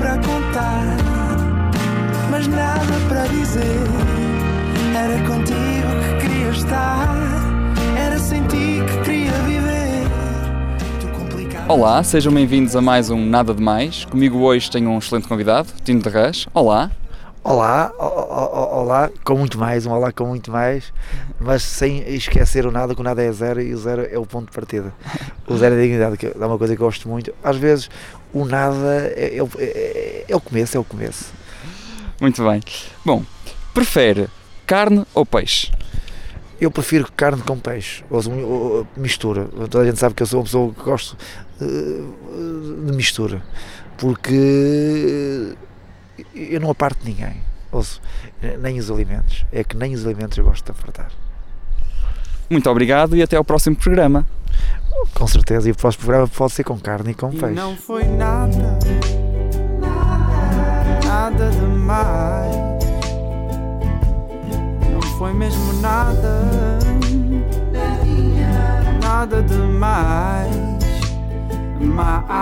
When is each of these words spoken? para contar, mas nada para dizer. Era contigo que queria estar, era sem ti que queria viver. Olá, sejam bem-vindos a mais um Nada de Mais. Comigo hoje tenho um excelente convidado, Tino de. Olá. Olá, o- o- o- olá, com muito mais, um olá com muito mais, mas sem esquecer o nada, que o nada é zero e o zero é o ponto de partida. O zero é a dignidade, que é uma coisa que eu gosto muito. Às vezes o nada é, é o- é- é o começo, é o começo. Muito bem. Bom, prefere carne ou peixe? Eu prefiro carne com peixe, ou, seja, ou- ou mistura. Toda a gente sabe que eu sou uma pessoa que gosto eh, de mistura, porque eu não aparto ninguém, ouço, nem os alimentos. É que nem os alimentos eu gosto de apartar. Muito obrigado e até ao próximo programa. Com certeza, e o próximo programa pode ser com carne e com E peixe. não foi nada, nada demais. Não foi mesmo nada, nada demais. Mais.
para 0.00 0.16
contar, 0.16 0.96
mas 2.30 2.46
nada 2.46 2.80
para 3.06 3.26
dizer. 3.26 3.60
Era 4.96 5.18
contigo 5.26 5.90
que 6.00 6.26
queria 6.26 6.48
estar, 6.48 7.14
era 7.98 8.18
sem 8.18 8.42
ti 8.44 8.82
que 8.86 9.04
queria 9.04 9.32
viver. 9.42 10.08
Olá, 11.68 12.02
sejam 12.02 12.32
bem-vindos 12.32 12.74
a 12.74 12.80
mais 12.80 13.10
um 13.10 13.26
Nada 13.26 13.52
de 13.52 13.62
Mais. 13.62 14.06
Comigo 14.06 14.38
hoje 14.38 14.70
tenho 14.70 14.88
um 14.88 14.96
excelente 14.96 15.28
convidado, 15.28 15.68
Tino 15.84 16.00
de. 16.00 16.48
Olá. 16.54 16.90
Olá, 17.42 17.90
o- 17.98 18.04
o- 18.04 18.76
o- 18.78 18.80
olá, 18.82 19.10
com 19.24 19.34
muito 19.34 19.58
mais, 19.58 19.86
um 19.86 19.92
olá 19.92 20.12
com 20.12 20.26
muito 20.26 20.50
mais, 20.50 20.92
mas 21.40 21.62
sem 21.62 22.06
esquecer 22.14 22.66
o 22.66 22.70
nada, 22.70 22.94
que 22.94 23.00
o 23.00 23.04
nada 23.04 23.22
é 23.22 23.32
zero 23.32 23.62
e 23.62 23.72
o 23.72 23.78
zero 23.78 24.06
é 24.10 24.18
o 24.18 24.26
ponto 24.26 24.50
de 24.50 24.52
partida. 24.52 24.92
O 25.48 25.56
zero 25.56 25.74
é 25.74 25.78
a 25.78 25.80
dignidade, 25.82 26.16
que 26.18 26.26
é 26.26 26.46
uma 26.46 26.58
coisa 26.58 26.76
que 26.76 26.82
eu 26.82 26.86
gosto 26.86 27.08
muito. 27.08 27.32
Às 27.42 27.56
vezes 27.56 27.88
o 28.34 28.44
nada 28.44 29.10
é, 29.16 29.36
é 29.38 29.42
o- 29.42 29.48
é- 29.58 30.24
é 30.28 30.36
o 30.36 30.40
começo, 30.40 30.76
é 30.76 30.80
o 30.80 30.84
começo. 30.84 31.32
Muito 32.20 32.44
bem. 32.44 32.60
Bom, 33.06 33.24
prefere 33.72 34.28
carne 34.66 35.06
ou 35.14 35.24
peixe? 35.24 35.72
Eu 36.60 36.70
prefiro 36.70 37.10
carne 37.16 37.40
com 37.42 37.58
peixe, 37.58 38.04
ou, 38.10 38.22
seja, 38.22 38.36
ou- 38.36 38.76
ou 38.80 38.86
mistura. 38.98 39.46
Toda 39.70 39.80
a 39.80 39.86
gente 39.86 39.98
sabe 39.98 40.14
que 40.14 40.22
eu 40.22 40.26
sou 40.26 40.40
uma 40.40 40.44
pessoa 40.44 40.74
que 40.74 40.82
gosto 40.82 41.16
eh, 41.62 41.64
de 42.86 42.92
mistura, 42.94 43.42
porque 43.96 45.54
eu 46.50 46.60
não 46.60 46.70
aparto 46.70 46.98
ninguém, 47.04 47.36
ouço, 47.72 48.00
nem 48.60 48.78
os 48.78 48.90
alimentos. 48.90 49.44
É 49.52 49.62
que 49.64 49.76
nem 49.76 49.94
os 49.94 50.04
alimentos 50.06 50.36
eu 50.38 50.44
gosto 50.44 50.64
de 50.64 50.70
apartar. 50.70 51.10
Muito 52.48 52.68
obrigado 52.68 53.16
e 53.16 53.22
até 53.22 53.36
ao 53.36 53.44
próximo 53.44 53.76
programa. 53.76 54.26
Com 55.14 55.26
certeza, 55.26 55.68
e 55.68 55.72
o 55.72 55.74
próximo 55.76 56.04
programa 56.04 56.28
pode 56.28 56.52
ser 56.52 56.64
com 56.64 56.78
carne 56.78 57.12
e 57.12 57.14
com 57.14 57.32
E 57.32 57.36
peixe. 57.38 57.54
não 57.54 57.76
foi 57.76 58.04
nada, 58.04 58.78
nada 61.06 61.50
demais. 61.50 62.56
Não 64.92 65.00
foi 65.18 65.32
mesmo 65.32 65.72
nada, 65.80 66.42
nada 69.02 69.42
demais. 69.42 70.56
Mais. 71.80 72.40